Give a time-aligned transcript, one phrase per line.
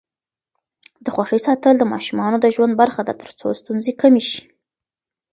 [1.05, 4.41] د خوښۍ ساتل د ماشومانو د ژوند برخه ده ترڅو ستونزې کمې شي.